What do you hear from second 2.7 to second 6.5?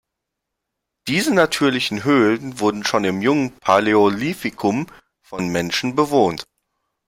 schon im Jungpaläolithikum von Menschen bewohnt.